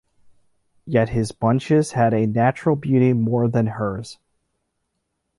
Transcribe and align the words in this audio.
Yet 0.87 1.09
his 1.09 1.31
bunches 1.31 1.91
had 1.91 2.11
a 2.11 2.25
natural 2.25 2.75
beauty 2.75 3.13
more 3.13 3.47
than 3.47 3.67
hers. 3.67 4.17